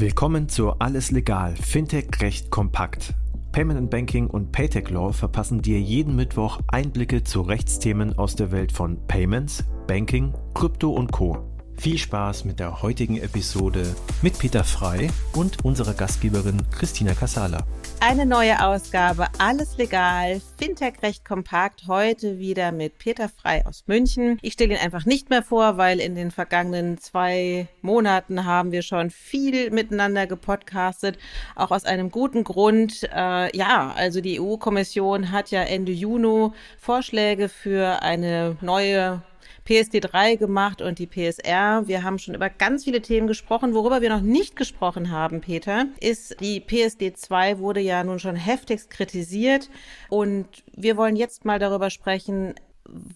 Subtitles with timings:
[0.00, 3.14] Willkommen zu Alles Legal, Fintech Recht kompakt.
[3.50, 8.52] Payment and Banking und Paytech Law verpassen dir jeden Mittwoch Einblicke zu Rechtsthemen aus der
[8.52, 11.47] Welt von Payments, Banking, Krypto und Co.
[11.78, 17.64] Viel Spaß mit der heutigen Episode mit Peter Frei und unserer Gastgeberin Christina Casala.
[18.00, 24.38] Eine neue Ausgabe, alles legal, Fintech recht kompakt, heute wieder mit Peter Frei aus München.
[24.42, 28.82] Ich stelle ihn einfach nicht mehr vor, weil in den vergangenen zwei Monaten haben wir
[28.82, 31.16] schon viel miteinander gepodcastet,
[31.54, 33.04] auch aus einem guten Grund.
[33.14, 39.22] Äh, ja, also die EU-Kommission hat ja Ende Juni Vorschläge für eine neue
[39.68, 41.86] PSD3 gemacht und die PSR.
[41.86, 43.74] Wir haben schon über ganz viele Themen gesprochen.
[43.74, 48.88] Worüber wir noch nicht gesprochen haben, Peter, ist die PSD2 wurde ja nun schon heftigst
[48.88, 49.68] kritisiert
[50.08, 52.54] und wir wollen jetzt mal darüber sprechen,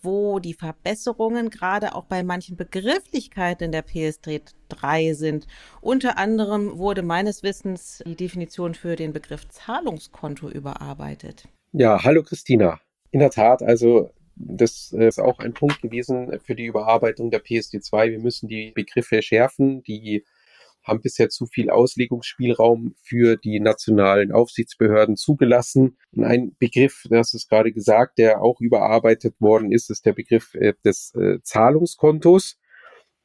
[0.02, 5.46] wo die Verbesserungen gerade auch bei manchen Begrifflichkeiten in der PSD3 sind.
[5.80, 11.48] Unter anderem wurde meines Wissens die Definition für den Begriff Zahlungskonto überarbeitet.
[11.72, 12.78] Ja, hallo Christina.
[13.10, 14.10] In der Tat, also
[14.44, 18.10] das ist auch ein Punkt gewesen für die Überarbeitung der PSD2.
[18.10, 19.82] Wir müssen die Begriffe schärfen.
[19.84, 20.24] Die
[20.82, 25.96] haben bisher zu viel Auslegungsspielraum für die nationalen Aufsichtsbehörden zugelassen.
[26.12, 30.54] Und ein Begriff, das ist gerade gesagt, der auch überarbeitet worden ist, ist der Begriff
[30.54, 32.58] äh, des äh, Zahlungskontos.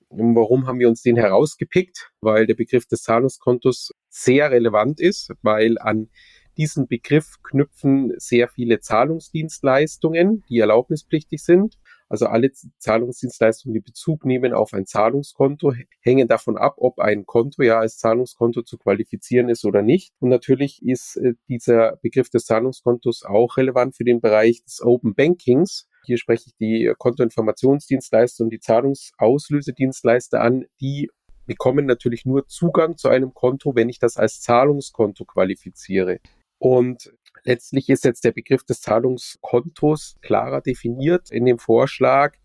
[0.09, 2.11] Warum haben wir uns den herausgepickt?
[2.21, 6.09] Weil der Begriff des Zahlungskontos sehr relevant ist, weil an
[6.57, 11.77] diesen Begriff knüpfen sehr viele Zahlungsdienstleistungen, die erlaubnispflichtig sind.
[12.09, 17.63] Also alle Zahlungsdienstleistungen, die Bezug nehmen auf ein Zahlungskonto, hängen davon ab, ob ein Konto
[17.63, 20.13] ja als Zahlungskonto zu qualifizieren ist oder nicht.
[20.19, 25.15] Und natürlich ist äh, dieser Begriff des Zahlungskontos auch relevant für den Bereich des Open
[25.15, 25.87] Bankings.
[26.05, 31.09] Hier spreche ich die Kontoinformationsdienstleister und die Zahlungsauslösedienstleister an, die
[31.45, 36.19] bekommen natürlich nur Zugang zu einem Konto, wenn ich das als Zahlungskonto qualifiziere.
[36.59, 37.13] Und
[37.43, 42.35] letztlich ist jetzt der Begriff des Zahlungskontos klarer definiert in dem Vorschlag.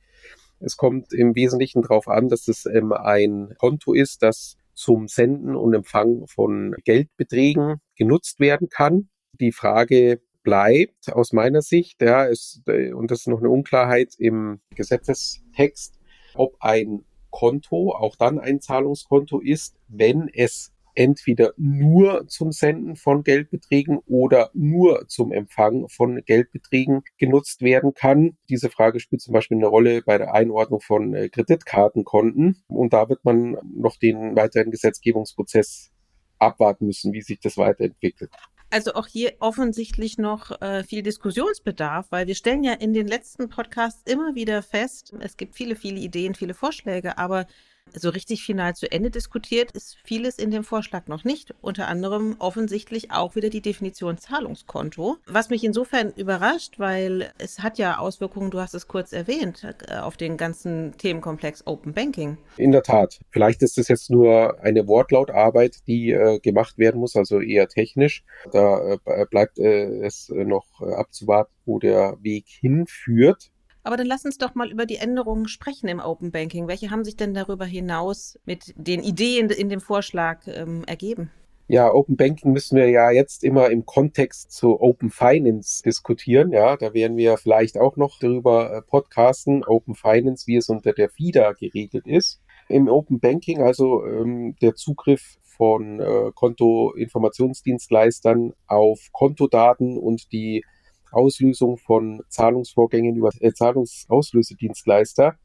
[0.61, 5.57] Es kommt im Wesentlichen darauf an, dass es ähm, ein Konto ist, das zum Senden
[5.57, 9.09] und Empfang von Geldbeträgen genutzt werden kann.
[9.41, 14.15] Die Frage bleibt aus meiner Sicht, ja, ist, äh, und das ist noch eine Unklarheit
[14.19, 15.99] im Gesetzestext,
[16.35, 23.23] ob ein Konto auch dann ein Zahlungskonto ist, wenn es entweder nur zum Senden von
[23.23, 28.37] Geldbeträgen oder nur zum Empfang von Geldbeträgen genutzt werden kann.
[28.49, 32.63] Diese Frage spielt zum Beispiel eine Rolle bei der Einordnung von äh, Kreditkartenkonten.
[32.69, 35.91] Und da wird man noch den weiteren Gesetzgebungsprozess
[36.39, 38.31] abwarten müssen, wie sich das weiterentwickelt.
[38.71, 43.51] Also auch hier offensichtlich noch äh, viel Diskussionsbedarf, weil wir stellen ja in den letzten
[43.51, 47.47] Podcasts immer wieder fest, es gibt viele, viele Ideen, viele Vorschläge, aber
[47.95, 51.55] so richtig final zu Ende diskutiert ist vieles in dem Vorschlag noch nicht.
[51.61, 55.17] Unter anderem offensichtlich auch wieder die Definition Zahlungskonto.
[55.27, 59.97] Was mich insofern überrascht, weil es hat ja Auswirkungen, du hast es kurz erwähnt, äh,
[59.97, 62.39] auf den ganzen Themenkomplex Open Banking.
[62.57, 63.21] In der Tat.
[63.31, 68.25] Vielleicht ist es jetzt nur eine Wortlautarbeit, die äh, gemacht werden muss, also eher technisch.
[68.53, 73.51] Da äh, bleibt äh, es noch äh, abzuwarten, wo der Weg hinführt.
[73.85, 76.69] Aber dann lass uns doch mal über die Änderungen sprechen im Open Banking.
[76.69, 81.31] Welche haben sich denn darüber hinaus mit den Ideen in dem Vorschlag ähm, ergeben?
[81.69, 86.53] Ja, Open Banking müssen wir ja jetzt immer im Kontext zu Open Finance diskutieren.
[86.53, 89.65] Ja, da werden wir vielleicht auch noch darüber äh, podcasten.
[89.65, 92.43] Open Finance, wie es unter der FIDA geregelt ist.
[92.69, 100.65] Im Open Banking, also ähm, der Zugriff von äh, Kontoinformationsdienstleistern auf Kontodaten und die
[101.13, 105.37] Auslösung von Zahlungsvorgängen über äh, Zahlungsauslösedienstleister.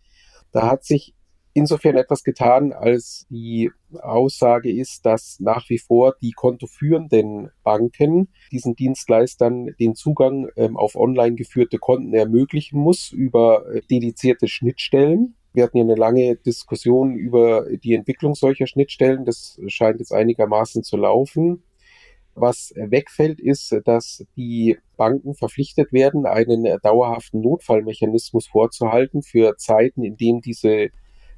[0.52, 1.14] Da hat sich
[1.58, 8.76] insofern etwas getan, als die Aussage ist, dass nach wie vor die kontoführenden Banken diesen
[8.76, 15.36] Dienstleistern den Zugang ähm, auf online geführte Konten ermöglichen muss über äh, dedizierte Schnittstellen.
[15.54, 19.26] Wir hatten ja eine lange Diskussion über die Entwicklung solcher Schnittstellen.
[19.26, 21.64] Das scheint jetzt einigermaßen zu laufen.
[22.40, 30.18] Was wegfällt, ist, dass die Banken verpflichtet werden, einen dauerhaften Notfallmechanismus vorzuhalten für Zeiten, in
[30.18, 30.90] denen diese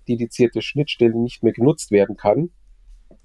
[0.10, 2.50] dedizierte Schnittstelle nicht mehr genutzt werden kann.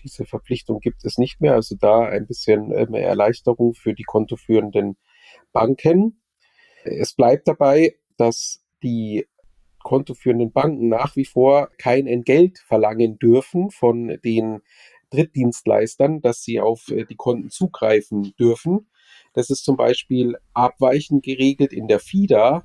[0.04, 4.96] Diese Verpflichtung gibt es nicht mehr, also da ein bisschen ähm, Erleichterung für die kontoführenden
[5.52, 6.22] Banken.
[6.84, 9.26] Es bleibt dabei, dass die
[9.82, 14.62] kontoführenden Banken nach wie vor kein Entgelt verlangen dürfen von den
[15.14, 18.88] Drittdienstleistern, dass sie auf äh, die Konten zugreifen dürfen.
[19.32, 22.64] Das ist zum Beispiel abweichend geregelt in der FIDA.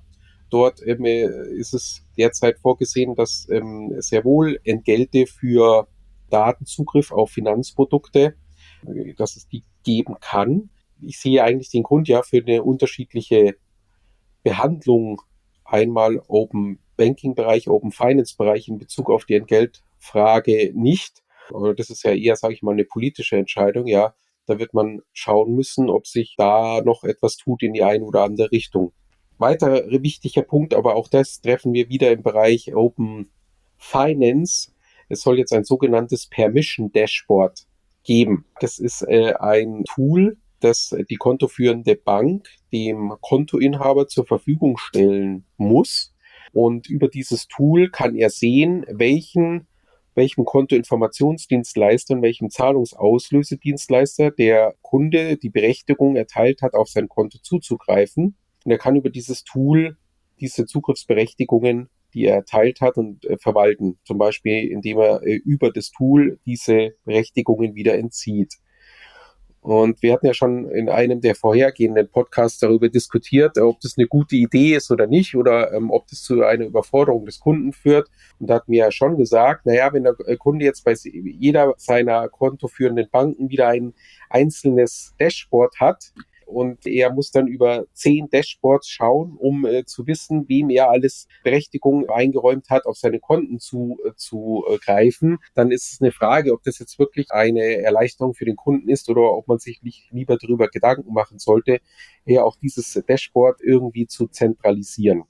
[0.50, 5.88] Dort ähm, äh, ist es derzeit vorgesehen, dass ähm, sehr wohl Entgelte für
[6.30, 8.36] Datenzugriff auf Finanzprodukte,
[9.18, 10.69] dass es die geben kann.
[11.01, 13.56] Ich sehe eigentlich den Grund ja für eine unterschiedliche
[14.44, 15.22] Behandlung
[15.66, 21.24] einmal Open Banking Bereich, Open Finance Bereich in Bezug auf die Entgeltfrage nicht.
[21.75, 23.88] Das ist ja eher, sage ich mal, eine politische Entscheidung.
[23.88, 24.13] Ja,
[24.46, 28.24] da wird man schauen müssen, ob sich da noch etwas tut in die eine oder
[28.24, 28.94] andere Richtung.
[29.38, 33.31] Weiterer wichtiger Punkt, aber auch das treffen wir wieder im Bereich Open
[33.78, 34.72] Finance.
[35.07, 37.66] Es soll jetzt ein sogenanntes Permission Dashboard
[38.04, 38.46] geben.
[38.60, 46.13] Das ist äh, ein Tool, das die kontoführende Bank dem Kontoinhaber zur Verfügung stellen muss.
[46.54, 49.68] Und über dieses Tool kann er sehen, welchen
[50.19, 58.36] welchem Kontoinformationsdienstleister und welchem Zahlungsauslösedienstleister der Kunde die Berechtigung erteilt hat, auf sein Konto zuzugreifen.
[58.66, 59.98] Und er kann über dieses Tool
[60.39, 64.00] diese Zugriffsberechtigungen, die er erteilt hat, und äh, verwalten.
[64.04, 68.56] Zum Beispiel, indem er äh, über das Tool diese Berechtigungen wieder entzieht.
[69.62, 74.08] Und wir hatten ja schon in einem der vorhergehenden Podcasts darüber diskutiert, ob das eine
[74.08, 78.08] gute Idee ist oder nicht oder ähm, ob das zu einer Überforderung des Kunden führt.
[78.40, 81.74] Und da hat mir ja schon gesagt, naja, wenn der äh, Kunde jetzt bei jeder
[81.78, 83.94] seiner kontoführenden Banken wieder ein
[84.30, 86.14] einzelnes Dashboard hat,
[86.50, 91.28] und er muss dann über zehn Dashboards schauen, um äh, zu wissen, wem er alles
[91.44, 95.38] Berechtigung eingeräumt hat, auf seine Konten zu, äh, zu äh, greifen.
[95.54, 99.10] Dann ist es eine Frage, ob das jetzt wirklich eine Erleichterung für den Kunden ist
[99.10, 101.80] oder ob man sich nicht lieber darüber Gedanken machen sollte,
[102.25, 105.24] eher auch dieses Dashboard irgendwie zu zentralisieren.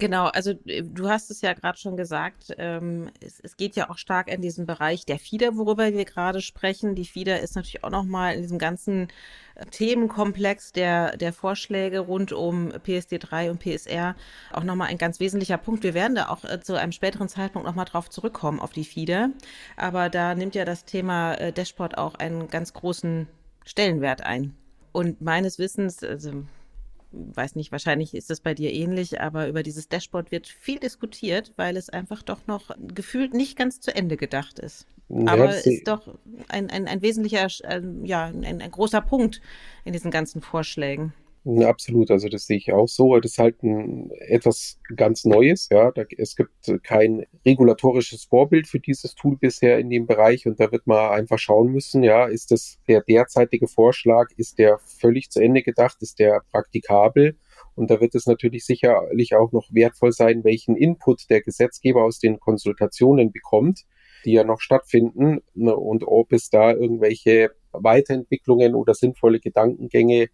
[0.00, 3.90] Genau, also äh, du hast es ja gerade schon gesagt, ähm, es, es, geht ja
[3.90, 6.94] auch stark in diesen Bereich der FIDA, worüber wir gerade sprechen.
[6.94, 9.08] Die FIDA ist natürlich auch nochmal in diesem ganzen
[9.56, 14.16] äh, Themenkomplex der, der Vorschläge rund um PSD3 und PSR
[14.52, 15.84] auch nochmal ein ganz wesentlicher Punkt.
[15.84, 19.28] Wir werden da auch äh, zu einem späteren Zeitpunkt nochmal drauf zurückkommen, auf die FIDA.
[19.76, 23.26] Aber da nimmt ja das Thema Dashboard auch einen ganz großen
[23.66, 24.54] Stellenwert ein.
[24.92, 26.44] Und meines Wissens, also
[27.12, 31.52] weiß nicht, wahrscheinlich ist es bei dir ähnlich, aber über dieses Dashboard wird viel diskutiert,
[31.56, 34.86] weil es einfach doch noch gefühlt nicht ganz zu Ende gedacht ist.
[35.08, 36.16] Ja, aber es ist doch
[36.48, 39.40] ein, ein, ein wesentlicher, äh, ja, ein, ein großer Punkt
[39.84, 41.12] in diesen ganzen Vorschlägen.
[41.46, 43.18] Absolut, also das sehe ich auch so.
[43.18, 45.68] Das ist halt ein, etwas ganz Neues.
[45.70, 46.52] Ja, da, es gibt
[46.82, 51.38] kein regulatorisches Vorbild für dieses Tool bisher in dem Bereich und da wird man einfach
[51.38, 52.02] schauen müssen.
[52.02, 57.36] Ja, ist das der derzeitige Vorschlag, ist der völlig zu Ende gedacht, ist der praktikabel?
[57.74, 62.18] Und da wird es natürlich sicherlich auch noch wertvoll sein, welchen Input der Gesetzgeber aus
[62.18, 63.84] den Konsultationen bekommt,
[64.26, 70.28] die ja noch stattfinden ne, und ob es da irgendwelche Weiterentwicklungen oder sinnvolle Gedankengänge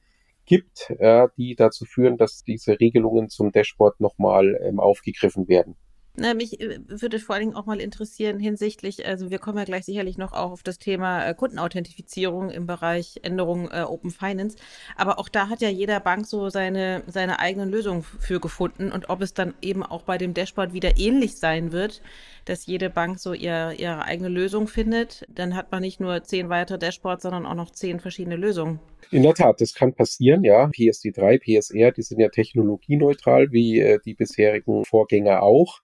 [0.47, 5.77] gibt, äh, die dazu führen, dass diese Regelungen zum Dashboard nochmal ähm, aufgegriffen werden.
[6.19, 9.65] Na, mich äh, würde vor allen Dingen auch mal interessieren hinsichtlich, also wir kommen ja
[9.65, 14.57] gleich sicherlich noch auch auf das Thema äh, Kundenauthentifizierung im Bereich Änderung äh, Open Finance.
[14.97, 18.93] Aber auch da hat ja jeder Bank so seine, seine eigenen Lösungen für gefunden.
[18.93, 22.01] Und ob es dann eben auch bei dem Dashboard wieder ähnlich sein wird,
[22.47, 26.49] dass jede Bank so ihr, ihre eigene Lösung findet, dann hat man nicht nur zehn
[26.49, 28.81] weitere Dashboards, sondern auch noch zehn verschiedene Lösungen.
[29.11, 30.67] In der Tat, das kann passieren, ja.
[30.67, 35.81] PSD3, PSR, die sind ja technologieneutral, wie äh, die bisherigen Vorgänger auch.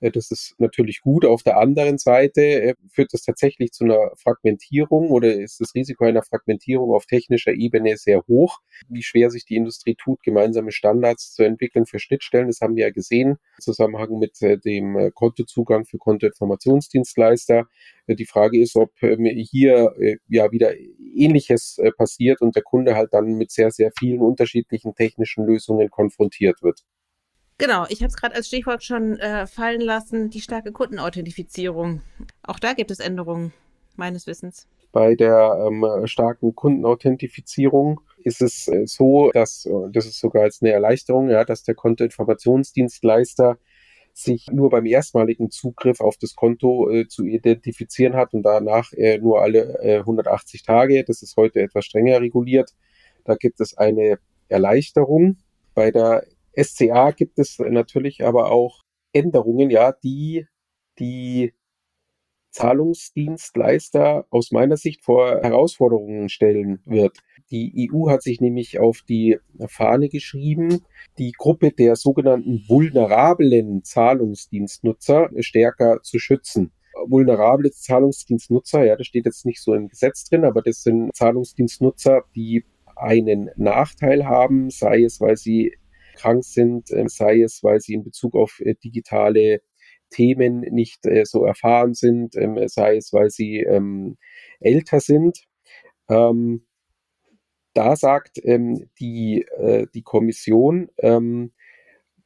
[0.00, 1.24] Äh, das ist natürlich gut.
[1.24, 6.04] Auf der anderen Seite äh, führt das tatsächlich zu einer Fragmentierung oder ist das Risiko
[6.04, 8.58] einer Fragmentierung auf technischer Ebene sehr hoch.
[8.88, 12.86] Wie schwer sich die Industrie tut, gemeinsame Standards zu entwickeln für Schnittstellen, das haben wir
[12.86, 17.66] ja gesehen im Zusammenhang mit äh, dem Kontozugang für Kontoinformationsdienstleister.
[18.08, 19.94] Die Frage ist, ob ähm, hier
[20.28, 20.72] ja wieder
[21.14, 26.62] Ähnliches passiert und der Kunde halt dann mit sehr, sehr vielen unterschiedlichen technischen Lösungen konfrontiert
[26.62, 26.80] wird.
[27.60, 32.00] Genau, ich habe es gerade als Stichwort schon äh, fallen lassen, die starke Kundenauthentifizierung.
[32.42, 33.52] Auch da gibt es Änderungen,
[33.96, 34.66] meines Wissens.
[34.92, 40.62] Bei der ähm, starken Kundenauthentifizierung ist es äh, so, dass, äh, das ist sogar als
[40.62, 43.58] eine Erleichterung, ja, dass der Kontoinformationsdienstleister
[44.14, 49.18] sich nur beim erstmaligen Zugriff auf das Konto äh, zu identifizieren hat und danach äh,
[49.18, 51.04] nur alle äh, 180 Tage.
[51.04, 52.70] Das ist heute etwas strenger reguliert.
[53.24, 55.36] Da gibt es eine Erleichterung.
[55.74, 56.24] Bei der
[56.56, 58.80] SCA gibt es natürlich aber auch
[59.12, 60.46] Änderungen, ja, die
[60.98, 61.52] die
[62.50, 67.18] Zahlungsdienstleister aus meiner Sicht vor Herausforderungen stellen wird.
[67.50, 70.84] Die EU hat sich nämlich auf die Fahne geschrieben,
[71.18, 76.72] die Gruppe der sogenannten vulnerablen Zahlungsdienstnutzer stärker zu schützen.
[77.06, 82.24] Vulnerable Zahlungsdienstnutzer, ja, das steht jetzt nicht so im Gesetz drin, aber das sind Zahlungsdienstnutzer,
[82.34, 82.64] die
[82.96, 85.76] einen Nachteil haben, sei es, weil sie
[86.20, 89.62] krank sind, äh, sei es, weil sie in Bezug auf äh, digitale
[90.10, 94.16] Themen nicht äh, so erfahren sind, ähm, sei es, weil sie ähm,
[94.60, 95.38] älter sind.
[96.08, 96.66] Ähm,
[97.72, 98.38] da sagt
[98.98, 99.46] die,
[99.94, 100.88] die Kommission,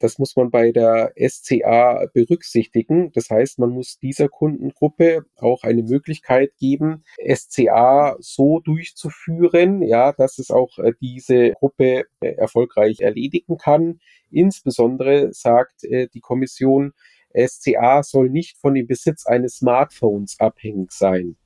[0.04, 3.10] das muss man bei der SCA berücksichtigen.
[3.12, 10.38] Das heißt, man muss dieser Kundengruppe auch eine Möglichkeit geben, SCA so durchzuführen, ja, dass
[10.38, 13.98] es auch äh, diese Gruppe äh, erfolgreich erledigen kann.
[14.30, 16.92] Insbesondere sagt äh, die Kommission,
[17.34, 21.36] SCA soll nicht von dem Besitz eines Smartphones abhängig sein.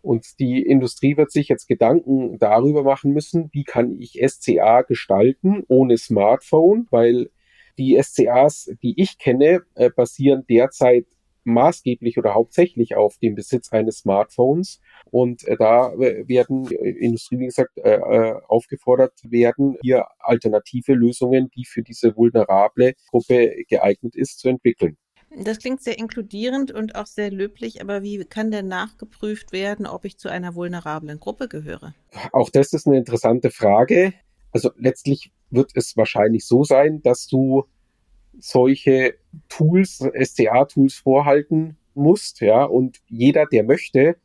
[0.00, 5.64] Und die Industrie wird sich jetzt Gedanken darüber machen müssen, wie kann ich SCA gestalten
[5.68, 7.28] ohne Smartphone, weil
[7.78, 11.06] die SCAs, die ich kenne, äh, basieren derzeit
[11.44, 14.80] maßgeblich oder hauptsächlich auf dem Besitz eines Smartphones.
[15.10, 21.50] Und äh, da werden äh, Industrie, wie gesagt, äh, äh, aufgefordert werden, hier alternative Lösungen,
[21.54, 24.96] die für diese vulnerable Gruppe geeignet ist, zu entwickeln.
[25.36, 30.04] Das klingt sehr inkludierend und auch sehr löblich, aber wie kann denn nachgeprüft werden, ob
[30.04, 31.92] ich zu einer vulnerablen Gruppe gehöre?
[32.32, 34.14] Auch das ist eine interessante Frage.
[34.52, 37.64] Also letztlich wird es wahrscheinlich so sein, dass du
[38.38, 39.14] solche
[39.48, 44.16] Tools, SCA-Tools vorhalten musst, ja, und jeder, der möchte,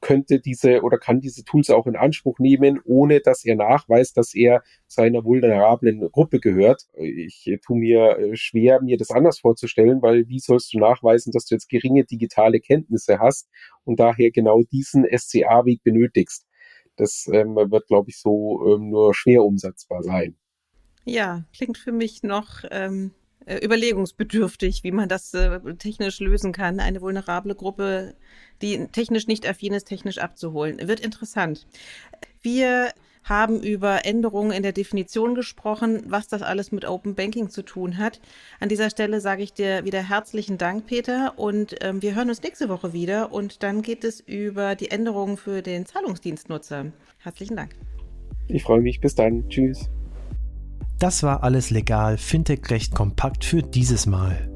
[0.00, 4.34] könnte diese oder kann diese Tools auch in Anspruch nehmen, ohne dass er nachweist, dass
[4.34, 6.82] er zu einer vulnerablen Gruppe gehört.
[6.94, 11.46] Ich tue mir äh, schwer, mir das anders vorzustellen, weil wie sollst du nachweisen, dass
[11.46, 13.48] du jetzt geringe digitale Kenntnisse hast
[13.84, 16.45] und daher genau diesen SCA-Weg benötigst?
[16.96, 20.36] Das ähm, wird, glaube ich, so ähm, nur schwer umsetzbar sein.
[21.04, 23.12] Ja, klingt für mich noch ähm,
[23.46, 28.16] äh, überlegungsbedürftig, wie man das äh, technisch lösen kann, eine vulnerable Gruppe,
[28.60, 30.88] die technisch nicht affin ist, technisch abzuholen.
[30.88, 31.66] Wird interessant.
[32.42, 32.90] Wir
[33.26, 37.98] haben über Änderungen in der Definition gesprochen, was das alles mit Open Banking zu tun
[37.98, 38.20] hat.
[38.60, 42.42] An dieser Stelle sage ich dir wieder herzlichen Dank, Peter, und ähm, wir hören uns
[42.42, 46.92] nächste Woche wieder und dann geht es über die Änderungen für den Zahlungsdienstnutzer.
[47.18, 47.74] Herzlichen Dank.
[48.48, 49.00] Ich freue mich.
[49.00, 49.48] Bis dann.
[49.48, 49.90] Tschüss.
[50.98, 54.55] Das war alles legal, Fintech recht kompakt für dieses Mal.